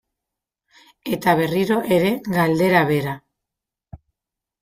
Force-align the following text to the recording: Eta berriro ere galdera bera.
Eta 1.17 1.33
berriro 1.39 1.77
ere 1.97 2.09
galdera 2.39 2.81
bera. 2.93 3.13